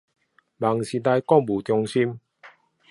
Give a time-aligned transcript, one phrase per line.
[0.57, 2.19] 夢時代購物中心